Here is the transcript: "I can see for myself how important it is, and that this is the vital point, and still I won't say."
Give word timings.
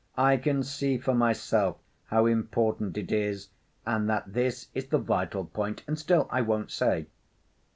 "I 0.17 0.37
can 0.37 0.63
see 0.63 0.97
for 0.97 1.13
myself 1.13 1.77
how 2.05 2.25
important 2.25 2.97
it 2.97 3.11
is, 3.11 3.49
and 3.85 4.09
that 4.09 4.33
this 4.33 4.69
is 4.73 4.87
the 4.87 4.97
vital 4.97 5.45
point, 5.45 5.83
and 5.85 5.99
still 5.99 6.27
I 6.31 6.41
won't 6.41 6.71
say." 6.71 7.05